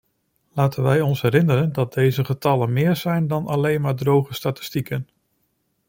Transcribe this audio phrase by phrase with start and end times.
[0.53, 5.07] Laten we ons herinneren dat deze getallen meer zijn dan alleen maar droge statistieken.